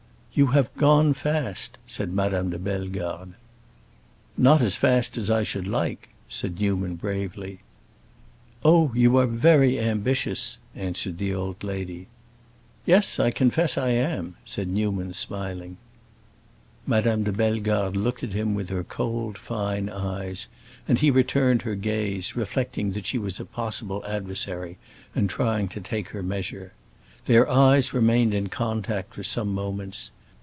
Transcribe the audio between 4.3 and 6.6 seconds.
"Not so fast as I should like," said